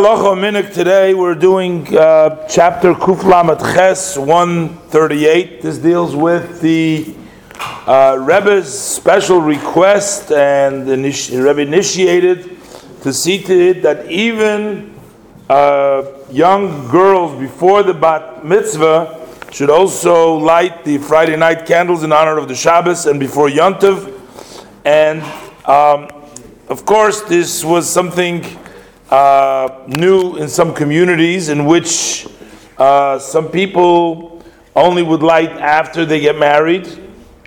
Today 0.00 1.12
we're 1.12 1.34
doing 1.34 1.84
uh, 1.96 2.46
chapter 2.46 2.94
Kuf 2.94 3.24
Lamed 3.24 3.58
Ches 3.58 4.16
138. 4.16 5.60
This 5.60 5.78
deals 5.78 6.14
with 6.14 6.60
the 6.60 7.16
uh, 7.84 8.16
Rebbe's 8.20 8.72
special 8.72 9.40
request 9.40 10.30
and 10.30 10.86
the 10.86 10.92
initi- 10.92 11.44
Rebbe 11.44 11.62
initiated 11.62 12.44
to 13.02 13.12
see 13.12 13.42
to 13.42 13.52
it 13.52 13.82
that 13.82 14.08
even 14.08 14.94
uh, 15.50 16.04
young 16.30 16.88
girls 16.88 17.36
before 17.40 17.82
the 17.82 17.92
Bat 17.92 18.44
Mitzvah 18.44 19.26
should 19.50 19.68
also 19.68 20.36
light 20.36 20.84
the 20.84 20.98
Friday 20.98 21.34
night 21.34 21.66
candles 21.66 22.04
in 22.04 22.12
honor 22.12 22.38
of 22.38 22.46
the 22.46 22.54
Shabbos 22.54 23.06
and 23.06 23.18
before 23.18 23.48
Yontiv. 23.48 24.16
And 24.84 25.22
um, 25.68 26.08
of 26.68 26.86
course, 26.86 27.22
this 27.22 27.64
was 27.64 27.90
something 27.90 28.44
uh, 29.10 29.84
new 29.86 30.36
in 30.36 30.48
some 30.48 30.74
communities 30.74 31.48
in 31.48 31.64
which 31.64 32.26
uh, 32.76 33.18
some 33.18 33.48
people 33.48 34.42
only 34.76 35.02
would 35.02 35.22
light 35.22 35.50
after 35.50 36.04
they 36.04 36.20
get 36.20 36.38
married, 36.38 36.86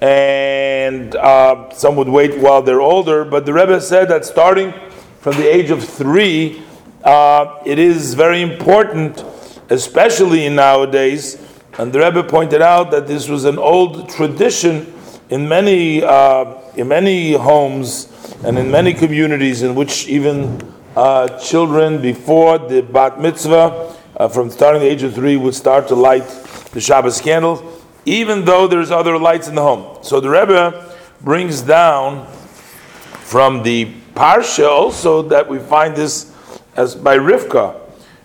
and 0.00 1.16
uh, 1.16 1.70
some 1.70 1.96
would 1.96 2.08
wait 2.08 2.38
while 2.38 2.62
they're 2.62 2.82
older. 2.82 3.24
But 3.24 3.46
the 3.46 3.52
Rebbe 3.52 3.80
said 3.80 4.08
that 4.08 4.24
starting 4.24 4.72
from 5.20 5.36
the 5.36 5.46
age 5.46 5.70
of 5.70 5.82
three, 5.82 6.62
uh, 7.02 7.60
it 7.64 7.78
is 7.78 8.14
very 8.14 8.42
important, 8.42 9.24
especially 9.70 10.48
nowadays. 10.48 11.42
And 11.78 11.92
the 11.92 12.00
Rebbe 12.00 12.22
pointed 12.22 12.62
out 12.62 12.90
that 12.90 13.06
this 13.06 13.28
was 13.28 13.44
an 13.44 13.58
old 13.58 14.08
tradition 14.08 14.92
in 15.30 15.48
many 15.48 16.02
uh, 16.02 16.54
in 16.76 16.88
many 16.88 17.32
homes 17.32 18.12
and 18.44 18.58
in 18.58 18.70
many 18.70 18.94
communities 18.94 19.62
in 19.62 19.74
which 19.74 20.06
even 20.06 20.60
uh, 20.96 21.28
children 21.38 22.00
before 22.00 22.58
the 22.58 22.80
bat 22.80 23.20
mitzvah, 23.20 23.94
uh, 24.16 24.28
from 24.28 24.50
starting 24.50 24.80
the 24.80 24.88
age 24.88 25.02
of 25.02 25.14
three, 25.14 25.36
would 25.36 25.54
start 25.54 25.86
to 25.88 25.94
light 25.94 26.26
the 26.72 26.80
Shabbos 26.80 27.20
candles, 27.20 27.62
even 28.06 28.44
though 28.44 28.66
there's 28.66 28.90
other 28.90 29.18
lights 29.18 29.46
in 29.46 29.54
the 29.54 29.62
home. 29.62 30.02
So 30.02 30.20
the 30.20 30.30
Rebbe 30.30 30.94
brings 31.20 31.60
down 31.60 32.26
from 32.26 33.62
the 33.62 33.92
parsha 34.14 34.68
also 34.68 35.20
that 35.22 35.48
we 35.48 35.58
find 35.58 35.94
this 35.94 36.32
as 36.76 36.94
by 36.94 37.18
Rivka, 37.18 37.78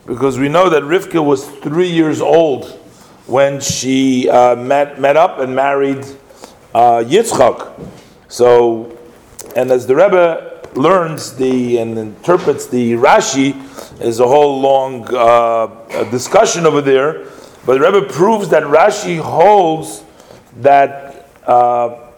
because 0.06 0.40
we 0.40 0.48
know 0.48 0.70
that 0.70 0.84
Rivka 0.84 1.24
was 1.24 1.46
three 1.60 1.90
years 1.90 2.22
old 2.22 2.70
when 3.28 3.60
she 3.60 4.30
uh, 4.30 4.56
met 4.56 5.00
met 5.00 5.18
up 5.18 5.40
and 5.40 5.56
married 5.56 6.06
uh, 6.74 7.04
Yitzchak. 7.04 7.72
So, 8.28 8.98
and 9.56 9.72
as 9.72 9.88
the 9.88 9.96
Rebbe 9.96 10.51
learns 10.76 11.34
the 11.36 11.78
and 11.78 11.98
interprets 11.98 12.68
the 12.68 12.94
Rashi 12.94 13.56
is 14.02 14.20
a 14.20 14.28
whole 14.28 14.62
long 14.62 15.08
uh, 15.14 15.68
discussion 16.10 16.66
over 16.66 16.82
there. 16.82 17.26
But 17.66 17.80
the 17.80 17.92
Rebbe 17.92 18.12
proves 18.12 18.50
that 18.50 18.64
Rashi 18.64 19.20
holds 19.20 20.04
that 20.58 21.30
uh, 21.46 22.10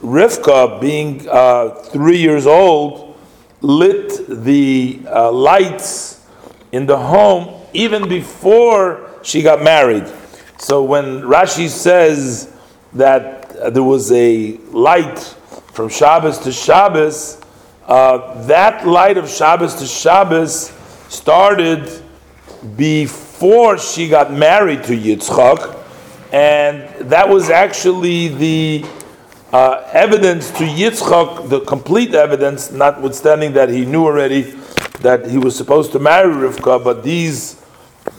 Rivka, 0.00 0.80
being 0.80 1.28
uh, 1.28 1.70
three 1.70 2.18
years 2.18 2.46
old, 2.46 3.18
lit 3.60 4.26
the 4.44 5.00
uh, 5.06 5.30
lights 5.30 6.26
in 6.72 6.86
the 6.86 6.96
home 6.96 7.60
even 7.72 8.08
before 8.08 9.10
she 9.22 9.42
got 9.42 9.62
married. 9.62 10.10
So 10.58 10.82
when 10.82 11.22
Rashi 11.22 11.68
says 11.68 12.52
that 12.94 13.72
there 13.72 13.82
was 13.82 14.10
a 14.12 14.56
light 14.70 15.18
from 15.72 15.88
Shabbos 15.88 16.38
to 16.38 16.52
Shabbos, 16.52 17.39
uh, 17.90 18.40
that 18.44 18.86
light 18.86 19.18
of 19.18 19.28
Shabbos 19.28 19.74
to 19.74 19.84
Shabbos 19.84 20.72
started 21.08 21.90
before 22.76 23.78
she 23.78 24.08
got 24.08 24.32
married 24.32 24.84
to 24.84 24.96
Yitzchak, 24.96 25.76
and 26.32 26.88
that 27.10 27.28
was 27.28 27.50
actually 27.50 28.28
the 28.28 28.84
uh, 29.52 29.88
evidence 29.92 30.50
to 30.52 30.64
Yitzchak, 30.64 31.48
the 31.48 31.60
complete 31.62 32.14
evidence, 32.14 32.70
notwithstanding 32.70 33.54
that 33.54 33.68
he 33.68 33.84
knew 33.84 34.04
already 34.04 34.54
that 35.00 35.28
he 35.28 35.38
was 35.38 35.56
supposed 35.56 35.90
to 35.90 35.98
marry 35.98 36.32
Rivka, 36.32 36.84
but 36.84 37.02
these, 37.02 37.60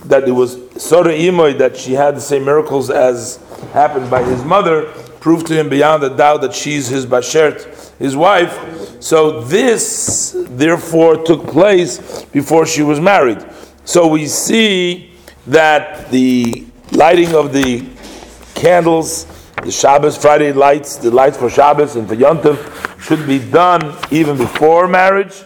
that 0.06 0.28
it 0.28 0.32
was 0.32 0.58
Sora 0.76 1.14
Imoy, 1.14 1.58
that 1.59 1.78
she 1.78 1.94
had 1.94 2.18
the 2.18 2.22
same 2.22 2.44
miracles 2.44 2.90
as 2.90 3.38
happened 3.72 4.09
by 4.09 4.22
his 4.24 4.44
mother, 4.44 4.92
proved 5.22 5.48
to 5.48 5.58
him 5.58 5.70
beyond 5.70 6.03
a 6.03 6.09
doubt 6.09 6.42
that 6.42 6.53
she's 6.53 6.88
his 6.88 7.06
Bashert, 7.06 7.98
his 8.00 8.18
wife. 8.18 8.81
So 9.02 9.42
this, 9.42 10.36
therefore, 10.38 11.18
took 11.24 11.48
place 11.48 12.24
before 12.26 12.68
she 12.68 12.84
was 12.84 13.00
married. 13.00 13.44
So 13.84 14.06
we 14.06 14.28
see 14.28 15.12
that 15.48 16.12
the 16.12 16.68
lighting 16.92 17.34
of 17.34 17.52
the 17.52 17.84
candles, 18.54 19.26
the 19.64 19.72
Shabbos 19.72 20.18
Friday 20.18 20.54
lights, 20.54 20.98
the 20.98 21.10
lights 21.10 21.36
for 21.36 21.50
Shabbos 21.50 21.96
and 21.96 22.08
for 22.08 22.16
Yontif, 22.16 23.02
should 23.02 23.26
be 23.26 23.40
done 23.40 23.98
even 24.12 24.38
before 24.38 24.88
marriage, 24.88 25.44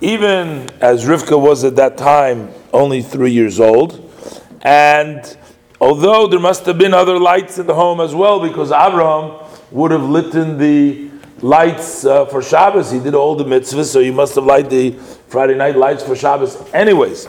even 0.00 0.68
as 0.80 1.04
Rivka 1.04 1.40
was 1.40 1.62
at 1.62 1.76
that 1.76 1.96
time 1.96 2.50
only 2.72 3.00
three 3.00 3.30
years 3.30 3.60
old. 3.60 4.12
And 4.62 5.38
although 5.80 6.26
there 6.26 6.40
must 6.40 6.66
have 6.66 6.78
been 6.78 6.94
other 6.94 7.16
lights 7.16 7.58
in 7.58 7.68
the 7.68 7.74
home 7.74 8.00
as 8.00 8.12
well, 8.12 8.40
because 8.40 8.72
Abraham 8.72 9.38
would 9.70 9.92
have 9.92 10.02
lit 10.02 10.34
in 10.34 10.58
the 10.58 11.07
lights 11.42 12.04
uh, 12.04 12.26
for 12.26 12.42
Shabbos. 12.42 12.90
He 12.90 12.98
did 12.98 13.14
all 13.14 13.34
the 13.34 13.44
mitzvahs, 13.44 13.86
so 13.86 14.00
he 14.00 14.10
must 14.10 14.34
have 14.34 14.44
lighted 14.44 14.70
the 14.70 14.90
Friday 15.28 15.54
night 15.54 15.76
lights 15.76 16.02
for 16.02 16.16
Shabbos, 16.16 16.56
anyways. 16.72 17.28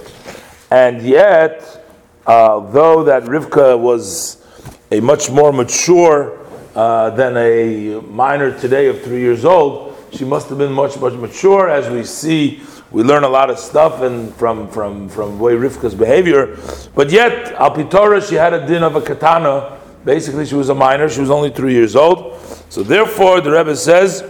And 0.72 1.02
yet, 1.02 1.86
uh, 2.26 2.60
though 2.72 3.04
that 3.04 3.24
Rivka 3.24 3.80
was 3.80 4.44
a 4.92 5.00
much 5.00 5.30
more 5.30 5.52
mature 5.52 6.40
uh, 6.76 7.10
than 7.12 7.38
a 7.38 8.02
minor 8.02 8.58
today 8.58 8.88
of 8.88 9.02
three 9.02 9.20
years 9.20 9.46
old, 9.46 9.96
she 10.12 10.26
must 10.26 10.50
have 10.50 10.58
been 10.58 10.74
much, 10.74 10.98
much 11.00 11.14
mature. 11.14 11.70
As 11.70 11.90
we 11.90 12.04
see, 12.04 12.62
we 12.92 13.04
learn 13.04 13.24
a 13.24 13.30
lot 13.30 13.50
of 13.50 13.60
stuff 13.60 14.02
and 14.02 14.34
from 14.36 14.68
from 14.70 15.10
from 15.10 15.40
way 15.40 15.54
Rivka's 15.54 15.94
behavior. 15.94 16.58
But 16.96 17.12
yet, 17.12 17.54
Al 17.54 17.72
Pitora, 17.72 18.28
she 18.28 18.36
had 18.36 18.54
a 18.54 18.66
din 18.66 18.82
of 18.84 18.96
a 18.96 19.02
katana. 19.02 19.78
Basically, 20.06 20.46
she 20.46 20.56
was 20.56 20.70
a 20.70 20.76
minor. 20.76 21.10
She 21.10 21.22
was 21.22 21.30
only 21.30 21.52
three 21.52 21.74
years 21.74 21.96
old. 21.96 22.40
So 22.70 22.84
therefore, 22.84 23.42
the 23.42 23.52
Rebbe 23.52 23.76
says 23.76 24.24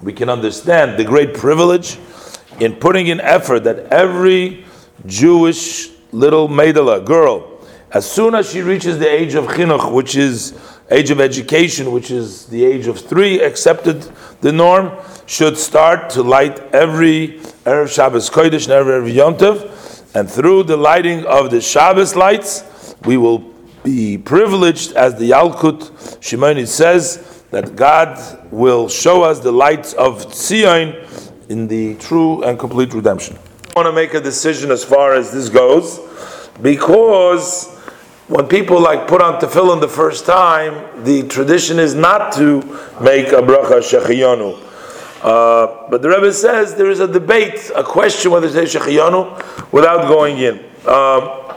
we 0.00 0.12
can 0.12 0.28
understand 0.28 0.98
the 0.98 1.04
great 1.04 1.34
privilege 1.34 1.98
in 2.60 2.76
putting 2.76 3.08
in 3.08 3.20
effort 3.20 3.64
that 3.64 3.92
every 3.92 4.64
Jewish 5.04 5.90
little 6.12 6.48
maidala 6.48 7.04
girl, 7.04 7.60
as 7.90 8.08
soon 8.08 8.36
as 8.36 8.50
she 8.50 8.62
reaches 8.62 9.00
the 9.00 9.08
age 9.08 9.34
of 9.34 9.46
chinuch, 9.46 9.92
which 9.92 10.14
is 10.14 10.56
age 10.90 11.10
of 11.10 11.20
education, 11.20 11.90
which 11.90 12.12
is 12.12 12.46
the 12.46 12.64
age 12.64 12.86
of 12.86 13.00
three, 13.00 13.40
accepted 13.42 14.08
the 14.42 14.52
norm, 14.52 14.92
should 15.26 15.58
start 15.58 16.08
to 16.10 16.22
light 16.22 16.60
every 16.72 17.40
erev 17.64 17.92
Shabbos 17.92 18.30
Kodesh 18.30 18.68
and 18.70 18.86
erev 18.86 19.12
Yontiv, 19.12 20.14
and 20.14 20.30
through 20.30 20.62
the 20.62 20.76
lighting 20.76 21.26
of 21.26 21.50
the 21.50 21.60
Shabbos 21.60 22.14
lights, 22.14 22.94
we 23.04 23.16
will 23.16 23.38
be 23.82 24.18
privileged, 24.18 24.92
as 24.92 25.16
the 25.16 25.30
Yalkut 25.30 25.90
Shimoni 26.20 26.66
says, 26.66 27.35
that 27.50 27.76
God 27.76 28.18
will 28.50 28.88
show 28.88 29.22
us 29.22 29.40
the 29.40 29.52
lights 29.52 29.92
of 29.94 30.34
Zion 30.34 30.96
in 31.48 31.68
the 31.68 31.94
true 31.96 32.42
and 32.42 32.58
complete 32.58 32.92
redemption. 32.92 33.38
I 33.76 33.80
want 33.80 33.86
to 33.86 33.92
make 33.92 34.14
a 34.14 34.20
decision 34.20 34.70
as 34.70 34.84
far 34.84 35.14
as 35.14 35.32
this 35.32 35.48
goes, 35.48 36.00
because 36.60 37.72
when 38.28 38.48
people 38.48 38.80
like 38.80 39.06
put 39.06 39.22
on 39.22 39.40
tefillin 39.40 39.80
the 39.80 39.88
first 39.88 40.26
time, 40.26 41.04
the 41.04 41.22
tradition 41.28 41.78
is 41.78 41.94
not 41.94 42.32
to 42.34 42.62
make 43.00 43.28
a 43.28 43.42
bracha 43.42 43.80
shechiyonu. 43.80 44.62
Uh, 45.22 45.88
but 45.88 46.02
the 46.02 46.08
Rebbe 46.08 46.32
says 46.32 46.74
there 46.74 46.90
is 46.90 47.00
a 47.00 47.06
debate, 47.06 47.70
a 47.74 47.84
question 47.84 48.32
whether 48.32 48.48
to 48.48 48.66
say 48.66 48.78
shechiyonu 48.78 49.72
without 49.72 50.08
going 50.08 50.38
in. 50.38 50.58
Um, 50.86 51.54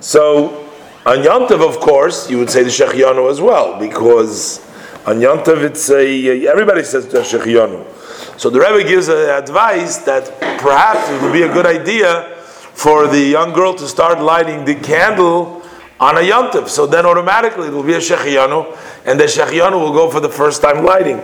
so 0.00 0.68
on 1.06 1.18
Yantav, 1.18 1.66
of 1.66 1.80
course, 1.80 2.30
you 2.30 2.38
would 2.38 2.50
say 2.50 2.62
the 2.62 2.68
shechiyonu 2.70 3.30
as 3.30 3.40
well, 3.40 3.78
because 3.78 4.61
on 5.04 5.18
Yantav 5.18 5.64
it's 5.64 5.90
a 5.90 6.46
everybody 6.46 6.84
says 6.84 7.08
the 7.08 7.18
shechiyonu. 7.18 8.38
So 8.38 8.50
the 8.50 8.60
Rebbe 8.60 8.88
gives 8.88 9.08
advice 9.08 9.98
that 9.98 10.28
perhaps 10.58 11.08
it 11.10 11.20
would 11.22 11.32
be 11.32 11.42
a 11.42 11.52
good 11.52 11.66
idea 11.66 12.36
for 12.72 13.06
the 13.06 13.20
young 13.20 13.52
girl 13.52 13.74
to 13.74 13.86
start 13.88 14.20
lighting 14.20 14.64
the 14.64 14.74
candle 14.76 15.62
on 16.00 16.16
a 16.16 16.20
yontif. 16.20 16.68
So 16.68 16.86
then 16.86 17.06
automatically 17.06 17.68
it 17.68 17.72
will 17.72 17.84
be 17.84 17.94
a 17.94 17.98
shechiyanu, 17.98 18.76
and 19.04 19.20
the 19.20 19.24
shechiyanu 19.24 19.78
will 19.78 19.92
go 19.92 20.10
for 20.10 20.20
the 20.20 20.28
first 20.28 20.62
time 20.62 20.84
lighting. 20.84 21.18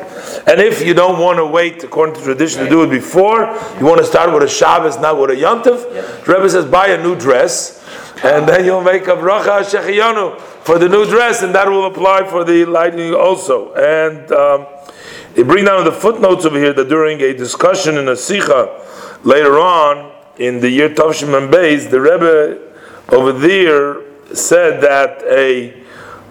And 0.46 0.60
if 0.60 0.84
you 0.84 0.94
don't 0.94 1.18
want 1.18 1.38
to 1.38 1.46
wait, 1.46 1.82
according 1.82 2.14
to 2.16 2.22
tradition, 2.22 2.64
to 2.64 2.70
do 2.70 2.82
it 2.84 2.90
before, 2.90 3.40
you 3.78 3.86
want 3.86 3.98
to 3.98 4.06
start 4.06 4.32
with 4.32 4.42
a 4.42 4.48
Shabbos, 4.48 4.98
not 4.98 5.18
with 5.18 5.30
a 5.30 5.34
yontif, 5.34 6.24
the 6.24 6.32
Rebbe 6.32 6.48
says 6.48 6.64
buy 6.64 6.88
a 6.88 7.02
new 7.02 7.16
dress, 7.16 7.77
and 8.24 8.48
then 8.48 8.64
you'll 8.64 8.82
make 8.82 9.02
a 9.06 9.16
bracha 9.16 9.62
shechiyanu 9.62 10.38
for 10.64 10.78
the 10.78 10.88
new 10.88 11.04
dress, 11.06 11.42
and 11.42 11.54
that 11.54 11.68
will 11.68 11.86
apply 11.86 12.26
for 12.28 12.44
the 12.44 12.64
lighting 12.64 13.14
also. 13.14 13.72
And 13.74 14.30
um, 14.32 14.66
they 15.34 15.42
bring 15.42 15.64
down 15.64 15.84
the 15.84 15.92
footnotes 15.92 16.44
over 16.44 16.58
here 16.58 16.72
that 16.72 16.88
during 16.88 17.20
a 17.20 17.32
discussion 17.32 17.96
in 17.96 18.08
a 18.08 18.16
sikha 18.16 18.84
later 19.24 19.58
on, 19.58 20.12
in 20.38 20.60
the 20.60 20.68
year 20.68 20.92
Tav 20.94 21.14
Shin 21.14 21.30
Mem 21.30 21.50
Beis, 21.50 21.90
the 21.90 22.00
Rebbe 22.00 22.58
over 23.10 23.32
there 23.32 24.02
said 24.34 24.80
that 24.80 25.22
a 25.24 25.82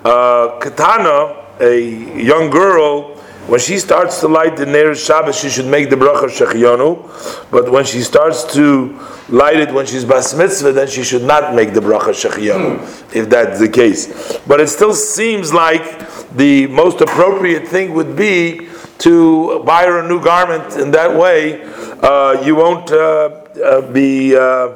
uh, 0.06 0.60
katana, 0.60 1.46
a 1.60 1.80
young 2.22 2.50
girl, 2.50 3.16
when 3.48 3.60
she 3.60 3.78
starts 3.80 4.20
to 4.20 4.28
light 4.28 4.58
the 4.58 4.66
Ner 4.66 4.94
Shabbos, 4.94 5.40
she 5.40 5.50
should 5.50 5.68
make 5.68 5.90
the 5.90 5.96
bracha 5.96 6.28
Shechionu. 6.28 7.50
But 7.50 7.72
when 7.72 7.86
she 7.86 8.02
starts 8.02 8.44
to 8.54 9.00
light 9.30 9.58
it 9.58 9.74
when 9.74 9.86
she's 9.86 10.04
bas 10.04 10.34
mitzvah, 10.34 10.74
then 10.74 10.88
she 10.88 11.04
should 11.04 11.24
not 11.24 11.56
make 11.56 11.74
the 11.74 11.80
bracha 11.80 12.12
Shechionu, 12.14 13.16
if 13.16 13.30
that's 13.30 13.60
the 13.60 13.70
case. 13.70 14.38
But 14.46 14.60
it 14.60 14.68
still 14.68 14.94
seems 14.94 15.54
like 15.54 15.86
the 16.32 16.68
most 16.68 17.00
appropriate 17.00 17.68
thing 17.68 17.94
would 17.94 18.16
be 18.16 18.68
to 19.00 19.64
buy 19.64 19.86
her 19.86 20.00
a 20.04 20.08
new 20.08 20.22
garment. 20.22 20.76
In 20.76 20.92
that 20.92 21.16
way, 21.16 21.64
uh, 22.02 22.42
you 22.44 22.56
won't 22.56 22.92
uh, 22.92 23.44
uh, 23.64 23.82
be 23.92 24.36
uh, 24.36 24.76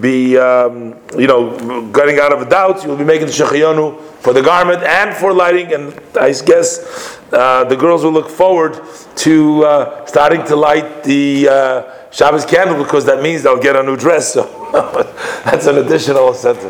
be 0.00 0.36
um, 0.36 0.96
you 1.16 1.26
know 1.26 1.90
getting 1.92 2.18
out 2.18 2.32
of 2.32 2.42
a 2.42 2.48
doubt. 2.48 2.82
You 2.82 2.90
will 2.90 2.96
be 2.96 3.04
making 3.04 3.26
the 3.26 3.32
shechayonu 3.32 4.00
for 4.20 4.32
the 4.32 4.42
garment 4.42 4.82
and 4.82 5.14
for 5.14 5.32
lighting. 5.32 5.72
And 5.72 6.00
I 6.16 6.32
guess 6.32 7.18
uh, 7.32 7.64
the 7.64 7.76
girls 7.76 8.04
will 8.04 8.12
look 8.12 8.30
forward 8.30 8.80
to 9.16 9.64
uh, 9.64 10.06
starting 10.06 10.44
to 10.46 10.56
light 10.56 11.04
the 11.04 11.48
uh, 11.48 12.10
Shabbos 12.10 12.46
candle 12.46 12.82
because 12.82 13.04
that 13.06 13.22
means 13.22 13.42
they'll 13.42 13.60
get 13.60 13.76
a 13.76 13.82
new 13.82 13.96
dress. 13.96 14.32
So 14.32 14.44
that's 15.44 15.66
an 15.66 15.78
additional 15.78 16.28
incentive. 16.28 16.62